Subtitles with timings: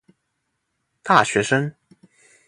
[1.03, 1.71] 大学生